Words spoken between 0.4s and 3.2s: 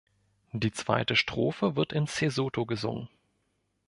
Die zweite Strophe wird in Sesotho gesungen.